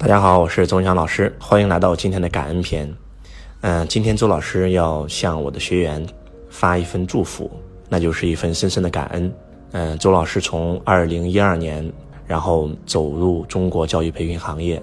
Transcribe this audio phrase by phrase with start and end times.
[0.00, 2.90] 大家好，我是周文强老师，欢迎来到今天的感恩篇。
[3.60, 6.04] 嗯，今天周老师要向我的学员
[6.48, 7.50] 发一份祝福，
[7.86, 9.30] 那就是一份深深的感恩。
[9.72, 11.86] 嗯，周老师从二零一二年，
[12.26, 14.82] 然后走入中国教育培训行业，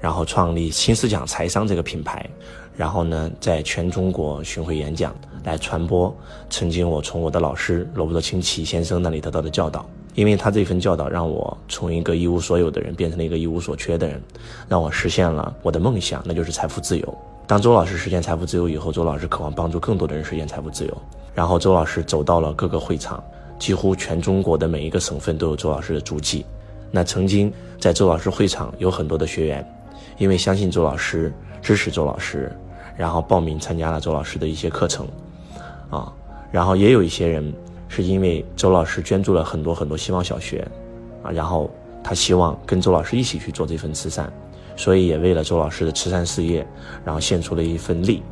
[0.00, 2.26] 然后创立新思想财商这个品牌，
[2.74, 5.14] 然后呢，在全中国巡回演讲，
[5.44, 6.16] 来传播
[6.48, 9.84] 曾经我从我的老师罗伯特清崎先生那里得到的教导。
[10.14, 14.20] 因为他这份教导，让我从一个一无所有的人变成了一个一无所缺的人，
[14.68, 17.18] 让我实现了我的梦想，那就是财富自由。
[17.46, 21.02] 当周老师实现财富自由以后，周老师渴望帮助更多的人实现财富自由。
[21.34, 23.22] 然后周老师走到了各个会场，
[23.58, 26.44] 几乎全中国的每一个省份都有周老师的足迹。
[26.90, 29.64] 那曾经在周老师会场有很多的学员，
[30.18, 32.52] 因为相信周老师、支持周老师，
[32.96, 35.06] 然后报名参加了周老师的一些课程，
[35.88, 36.12] 啊，
[36.50, 37.54] 然后也有一些人。
[37.90, 40.66] 是因为周老师捐助了很多很多希望小学，
[41.24, 41.68] 啊，然后
[42.04, 44.32] 他希望跟周老师一起去做这份慈善，
[44.76, 46.64] 所以也为了周老师的慈善事业，
[47.04, 48.22] 然后献出了一份力。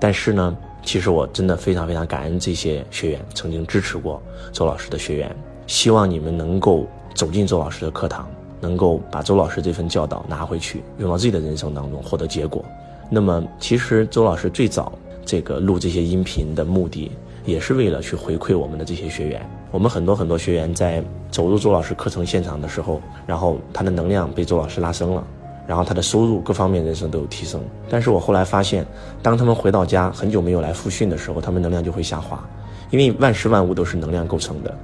[0.00, 8.26] 但是呢，其实我真的非常非常感恩这些学员曾经支持过周老师的学员，希望你们能够走进周老师的课堂，
[8.58, 12.64] 能够把周老师这份教导拿回去，用到自己的人生当中，获得结果。
[13.10, 14.92] 那么，其实周老师最早
[15.26, 17.12] 这个录这些音频的目的。
[17.44, 19.46] 也是为了去回馈我们的这些学员。
[19.70, 25.26] 我们很多很多学员在走入周老师课程现场的时候，然后他的能量被周老师拉升了，
[25.66, 27.60] 然后他的收入各方面人生都有提升。
[27.90, 28.86] 但是我后来发现，
[29.20, 32.42] 当他们回到家很久没有来复训的时候，他们能量就会下滑，
[32.90, 34.74] 因为万事万物都是能量构成的。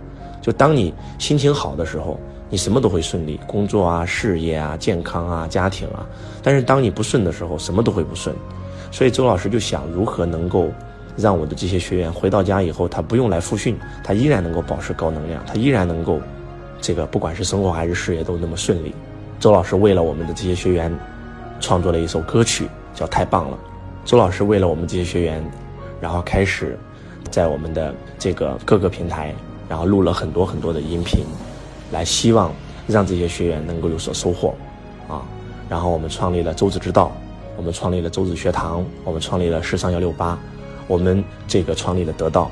[0.43, 6.05] 就当你心情好的时候，你什么都会顺利，工作啊、事业啊、健康啊、家庭啊。
[6.43, 8.35] 但是当你不顺的时候，什么都会不顺。
[8.91, 10.69] 所以周老师就想如何能够。
[11.17, 16.21] 让我的这些学员回到家以后，他不用来复训，他依然能够保持高能量，他依然能够，
[16.81, 18.95] 这个不管是生活还是事业都那么顺利。
[19.39, 20.97] 周老师为了我们的这些学员，
[21.61, 23.57] 创作了一首歌曲，叫《太棒了》。
[24.09, 25.45] 周老师为了我们这些学员，
[26.01, 26.79] 然后开始
[27.31, 29.35] 在我们的这个各个平台，
[29.69, 31.25] 然后录了很多很多的音频，
[31.93, 32.53] 来希望
[32.87, 34.55] 让这些学员能够有所收获，
[35.09, 35.23] 啊，
[35.69, 37.13] 然后我们创立了周子之道，
[37.57, 40.39] 我们创立了周子学堂，我们创立了时尚幺六八。
[40.91, 42.51] 我们这个创立了得到，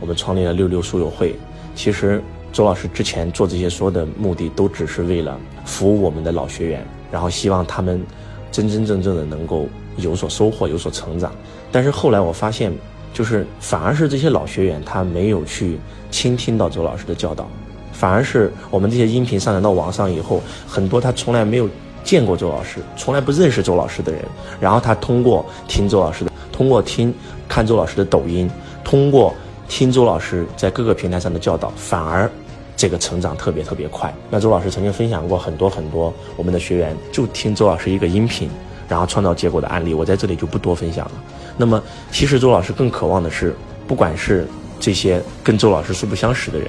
[0.00, 1.36] 我们创立了六六书友会。
[1.74, 2.18] 其实
[2.50, 8.02] 周老师之前做这些说的目的，都只是为了服务我们的老学员，然后希望他们
[8.50, 9.68] 真真正正的能够
[9.98, 11.30] 有所收获、有所成长。
[11.70, 12.72] 但是后来我发现，
[13.12, 15.78] 就是反而是这些老学员他没有去
[16.10, 17.46] 倾听到周老师的教导，
[17.92, 21.68] 反而是我们这些音频上传到网上以后，很多他从来没有
[22.02, 24.22] 见过周老师、从来不认识周老师的人，
[24.58, 26.32] 然后他通过听周老师的。
[26.52, 27.12] 通过听、
[27.48, 28.50] 看周老师的抖音，
[28.82, 29.34] 通过
[29.68, 32.30] 听周老师在各个平台上的教导，反而
[32.76, 34.12] 这个成长特别特别快。
[34.30, 38.50] 那周老师曾经分享过很多很多我们的学员就听周老师一个音频，
[38.88, 41.12] 然后创造结果的案例，我在这里就不多分享了。
[41.56, 43.54] 那么，其实周老师更渴望的是，
[43.86, 44.46] 不管是
[44.80, 46.68] 这些跟周老师素不相识的人。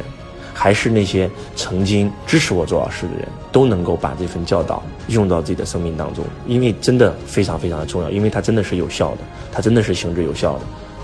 [0.57, 9.17] 还是那些曾经支持我周老师的人，都能够把这份教导用到自己的生命当中，因为真的非常非常的重要，因为它真的是有效的，
[9.51, 10.61] 它真的是行之有效的，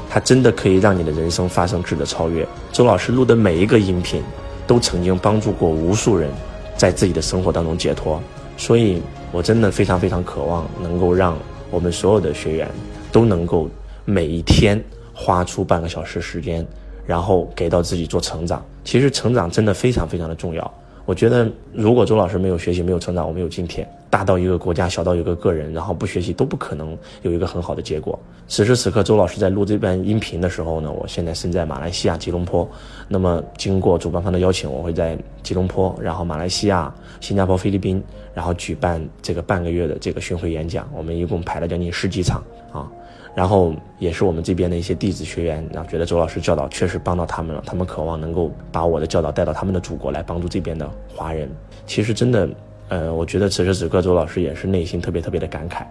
[0.10, 2.48] 它真的可以让你的人生发生质的超越。
[2.72, 4.24] 周老师录的每一个音频，
[4.66, 6.32] 都曾经帮助过无数人，
[6.78, 8.24] 在自己的生活当中解脱，
[8.56, 9.02] 所以
[9.34, 11.38] 我真的非常非常渴望能够让
[11.70, 12.68] 我们所有的学员
[13.12, 13.70] 都能够
[14.06, 14.82] 每一天
[15.14, 16.66] 花出半个小时时间。
[17.06, 20.72] 然后给到自己做成长，其实成长真的非常非常的重要。
[21.04, 23.88] 我觉得，如果周老师没有学习，没有成长，我们有今天。
[24.10, 28.18] 大到一个国家，小到一个个人，然后不学习都不可能有一个很好的结果。
[28.48, 32.70] 此时此刻，周老师在录这段音频的时候呢，我现在身在马来西亚吉隆坡。
[33.08, 38.02] 那么，经过主办方的邀请，我会在吉隆坡，然后马来西亚、新加坡、菲律宾，
[38.34, 40.88] 然后举办这个半个月的这个巡回演讲。
[40.94, 42.88] 我们一共排了将近十几场啊。
[43.34, 51.50] 然后也是我们这边的一些弟子学员，然后觉得周老师教导确实帮到他们了，他们渴望能够把我的教导带到他们的祖国来，帮助这边的华人。
[51.86, 52.50] 其实真的，
[52.90, 55.84] 呃，我觉得此时此刻周老师也是内心特别特别的感慨。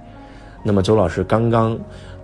[0.62, 1.78] 那么周老师刚刚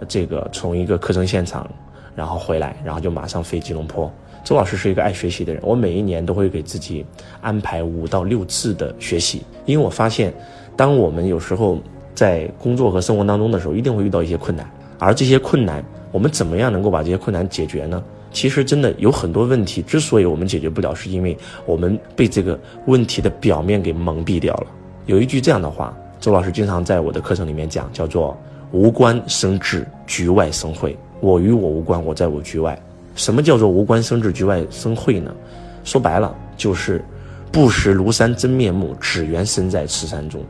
[0.06, 1.66] 这个从一个课程现场
[2.14, 4.12] 然后回来，然后就马上飞吉隆坡。
[4.44, 7.04] 周老师是一个爱学习的人，我每一年都会给自己
[7.40, 10.32] 安排五到六次的学习，因为我发现，
[10.76, 11.78] 当我们有时候
[12.14, 14.70] 在工作和生活当中的时候，一定会遇到一些困难。
[14.98, 18.02] 而这些困难，我们怎么样能够把这些困难解决呢？
[18.32, 24.66] 其实真的有很多问题，之所以我们解决不了，是因为我们被这个问题的表面给蒙蔽掉了。
[25.06, 28.36] 有一句这样的话，周老师经常在我的课程里面讲，叫做
[28.72, 30.96] “无关生智，局外生慧”。
[31.20, 32.78] 我与我无关，我在我局外。
[33.14, 35.34] 什么叫做无关生智，局外生慧呢？
[35.82, 37.02] 说白了，就是
[37.50, 40.42] 不识庐山真面目，只缘身在此山中。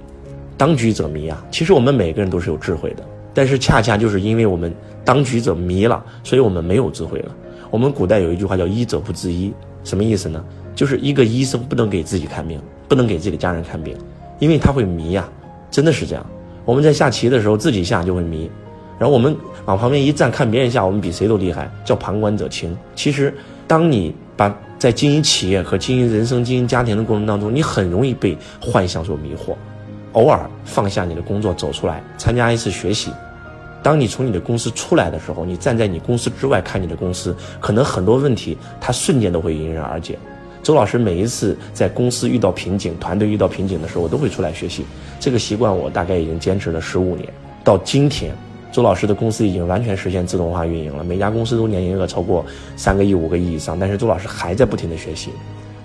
[0.57, 1.45] 当局者迷啊。
[1.53, 3.05] 其实我们每个人都是有智慧的，
[3.37, 4.75] 但是恰恰就是因为我们
[5.05, 7.31] 当局者迷了，所以我们没有智慧了。
[7.71, 9.53] 我们古代有一句话叫“医者不自医”，
[9.85, 10.43] 什么意思呢？
[10.75, 13.95] 就是一个医生不能给自己看病，不能给自己的家人看病，
[14.39, 15.29] 因为他会迷呀，
[15.71, 16.25] 真的是这样。
[16.65, 18.51] 我们在下棋的时候自己下就会迷，
[18.99, 19.37] 然后我们
[19.67, 22.75] 往旁边一站看别人下，我们比谁都厉害，叫旁观者清。
[22.95, 23.35] 其实，
[23.67, 29.55] 当你把在经营企业和经营人生、经营家庭的过程当中，你很容易被幻想所迷惑。
[30.13, 33.11] 偶尔放下你的工作，走出来参加一次学习。
[33.87, 40.19] 当你从你的公司出来的时候，你站在你公司之外看你的公司，可能很多问题它瞬间都会迎刃而解。
[40.61, 44.85] 周老师每一次在公司遇到瓶颈、团队遇到瓶颈的时候，我都会出来学习。
[45.21, 48.35] 这个习惯我大概已经坚持了十五年，到今天，
[48.73, 52.45] 周老师的公司已经完全实现自动化运营了，每家公司都年营业额超过
[52.75, 53.79] 三个亿、五个亿以上。
[53.79, 55.31] 但是周老师还在不停的学习。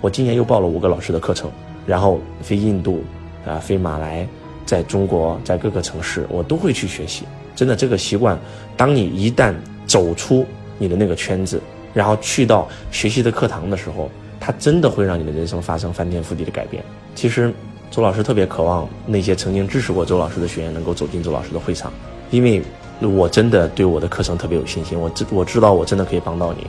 [0.00, 1.48] 我今年又报了五个老师的课程，
[1.86, 3.04] 然后飞印度，
[3.46, 4.26] 啊，飞马来，
[4.66, 7.26] 在中国，在各个城市，我都会去学习。
[7.54, 8.38] 真的，这个习惯，
[8.76, 9.54] 当你一旦
[9.86, 10.46] 走出
[10.78, 11.60] 你的那个圈子，
[11.92, 14.10] 然后去到学习的课堂的时候，
[14.40, 16.82] 它真的会让你的人生发生翻天覆地的改变。
[17.14, 17.52] 其实，
[17.90, 21.92] 周老师特别渴望那些曾经支持过周老师的学员能够走进周老师的会场，
[22.30, 22.62] 因为
[23.00, 24.98] 我真的对我的课程特别有信心。
[24.98, 26.66] 我知我知道我真的可以帮到你，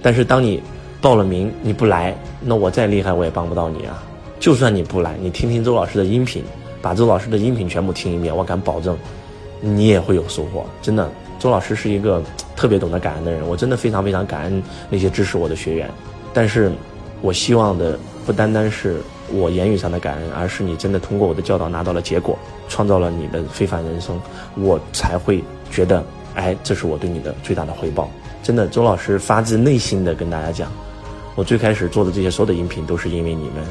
[0.00, 0.62] 但是当你
[1.00, 4.02] 报了名你不来，那我再厉害我也帮不到你啊。
[4.38, 6.44] 就算你不来，你听听周老师的音频，
[6.80, 8.96] 把周老师的音频全部听一遍，我敢保证。
[9.64, 11.10] 你也会有收获，真的。
[11.38, 12.22] 周老师是一个
[12.54, 15.90] 特别懂得感恩的人，我真的非常非常感恩那些支持我的学员。
[16.32, 16.70] 但是，
[17.22, 19.00] 我希望的不单单是
[19.32, 22.38] 我言语上的感恩，而是你真的通过我的教导拿到了结果，
[22.68, 24.20] 创造了你的非凡人生，
[24.56, 28.10] 我才会觉得，哎，这是我对你的最大的回报。
[28.42, 30.70] 真的，周老师发自内心的跟大家讲，
[31.34, 33.64] 我最开始做的这些所有的音频都是因为你们，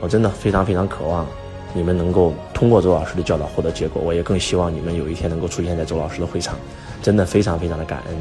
[0.00, 1.26] 我真的非常非常渴望。
[1.74, 6.58] 你们能够通过周老师的教导获得结果，我也更希望你们有一天能够出现在周老师的会场，
[7.02, 8.16] 真的非常非常的感恩，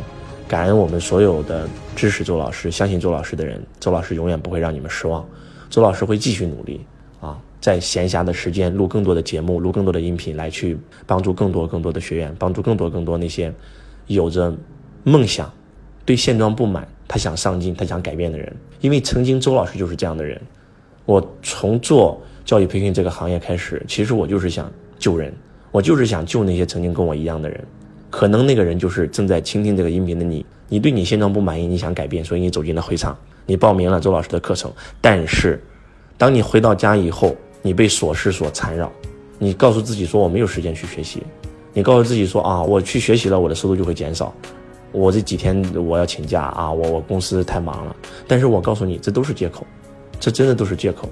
[0.47, 5.25] 感恩我们所有的支持周老师、相信周老师的人，周老师永远不会让你们失望，
[5.69, 6.85] 周老师会继续努力
[7.21, 13.51] 啊，在闲暇的时间录更多的节目，录更多的音频，来去帮助更多更多的学员，帮助更多更多那些
[14.07, 14.53] 有着
[15.03, 15.51] 梦想、
[16.05, 20.39] 对现状不满、他想上进、他想改变的人，因为曾经周老师就是这样的人，
[21.05, 22.21] 我从做。
[22.47, 25.33] 教育培训这个行业开始，其实我就是想救人，
[25.69, 27.61] 我就是想救那些曾经跟我一样的人。
[28.09, 34.71] 可能那个人就是正在倾听这个音频的你，你对你现状不满意，你想改变，所以你走进了会场，你报名了周老师的课程。
[35.01, 35.61] 但是，
[36.17, 38.89] 当你回到家以后，你被琐事所缠绕，
[39.37, 41.21] 你告诉自己说我没有时间去学习，
[41.73, 44.33] 你告诉自己说啊，我去学习了，我的收入就会减少，
[44.93, 47.93] 我这几天我要请假啊，我我公司太忙了。
[48.25, 49.67] 但是我告诉你，这都是借口，
[50.17, 51.09] 这真的都是借口。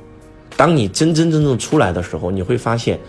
[0.58, 3.00] 当你真真正正出来的时候，你会发现，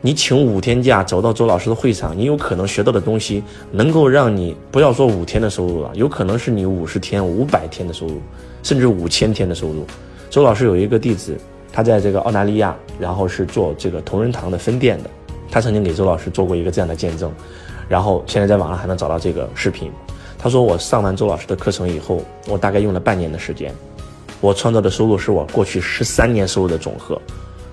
[0.00, 8.20] 你请五天假走到周老师的会场，你有可能学到的东西，能够让你不要说五天的收入了，有可能是你五十天、五百天的收入，
[8.62, 9.84] 甚至五千天的收入。
[10.30, 11.36] 周老师有一个弟子，
[11.72, 15.10] 他在这个澳大利亚，然后是做这个同仁堂的分店的，
[15.50, 17.30] 他曾经给周老师做过一个这样的见证，
[17.88, 19.90] 然后现在在网上还能找到这个视频。
[20.38, 23.72] 他说我上完周老师的课程以后，我大概用了半年的时间。
[24.42, 27.16] 我创造的收入是我过去十三年收入的总和，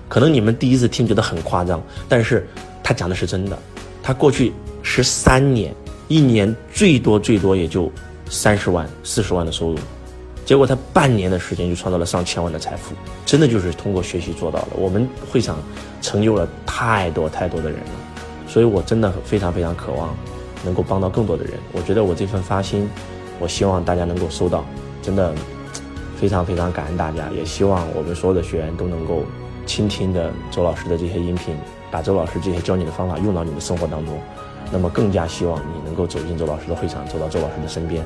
[0.08, 2.46] 可能你们第一次听觉得很夸张，但是
[2.80, 3.58] 他讲的是真的。
[4.00, 5.74] 他过去十三年，
[6.06, 7.90] 一年最多最多也就
[8.28, 9.78] 三十万、四十万的收入，
[10.46, 12.94] 结果他半年的时间就创造了上千万的财富，
[13.26, 14.68] 真的就是通过学习做到的。
[14.76, 15.58] 我们会场
[16.00, 17.90] 成就了太多太多的人了，
[18.46, 20.16] 所以我真的非常非常渴望
[20.64, 21.54] 能够帮到更多的人。
[21.72, 22.88] 我觉得我这份发心，
[23.40, 24.64] 我希望大家能够收到，
[25.02, 25.34] 真的。
[26.20, 29.22] 非常非常感恩大家，也希望我们所有的学员都能够
[29.64, 31.56] 倾听的周老师的这些音频，
[31.90, 34.18] 把周老师这些教你的方法用到你的生活当中。
[34.70, 38.04] 那么更加希望你能够走进周老师的会场，走到周老师的身边。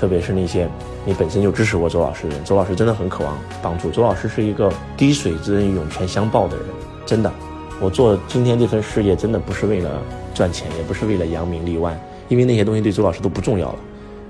[0.00, 0.68] 特别是那些
[1.06, 3.88] 你本身就支持过周老师的人，周老师真的很渴望帮助。
[3.88, 6.66] 周老师是一个滴水之恩涌泉相报的人，
[7.06, 7.32] 真的。
[7.80, 10.02] 我做今天这份事业，真的不是为了
[10.34, 13.78] 赚钱，也不是为了扬名立万，因为那些东西对周老师都不重要了。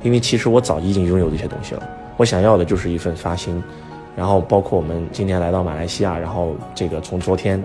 [0.02, 1.88] 因为其实我早已经拥有这些东西了。
[2.16, 3.62] 我想要的就是一份发心，
[4.16, 7.62] 然后包括我们今天来到马来西亚，然后这个从昨天，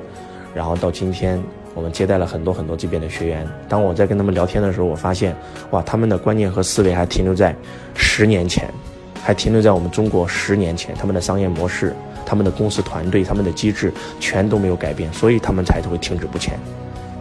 [0.53, 1.41] 然后到今天，
[1.75, 3.47] 我们接待了很多很多这边的学员。
[3.67, 5.35] 当我在跟他们聊天的时候，我发现，
[5.69, 7.55] 哇，他们的观念和思维还停留在
[7.95, 8.67] 十年前，
[9.21, 16.57] 还停留在我们中国十年前，他们的商业模式、他们的公司团队、他们的机制全都没有改变，所以他们才会停止不前。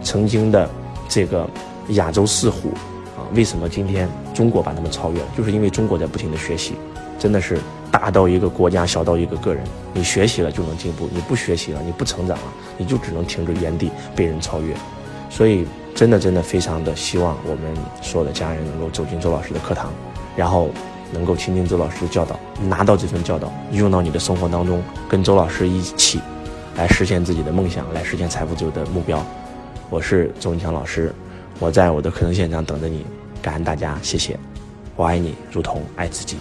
[0.01, 0.67] 曾经的
[1.07, 1.47] 这个
[1.89, 2.69] 亚洲四虎
[3.15, 5.27] 啊，为什么今天中国把他们超越了？
[5.37, 6.73] 就是因为中国在不停的学习，
[7.19, 7.59] 真的是
[7.91, 9.61] 大到一个国家，小到一个个人，
[9.93, 12.43] 你学习了就能进步，你不学习了，你不成长了，
[12.77, 14.73] 你就只能停止原地被人超越。
[15.29, 19.91] 所以，真的真的非常的希望我们所有的家人能够走进周老师的课堂，
[20.35, 20.69] 然后
[21.11, 26.21] 能够倾听周老师的教导，拿到这份教导，用到你的生活当中，跟周老师一起
[26.77, 29.21] 来实现自己的梦想，来实现财富自由的目标。
[29.89, 31.13] 我是周文强老师，
[31.59, 33.05] 我在我的课程现场等着你，
[33.41, 34.39] 感恩大家，谢谢，
[34.95, 36.37] 我爱你，如同爱自己。